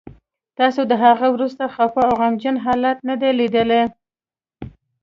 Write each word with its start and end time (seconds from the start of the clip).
تاسو 0.59 0.81
د 0.91 0.93
هغه 1.03 1.27
وروستی 1.35 1.65
خفه 1.75 2.01
او 2.09 2.13
غمجن 2.19 2.55
حالت 2.65 2.97
نه 3.09 3.15
دی 3.21 3.31
لیدلی 3.39 3.81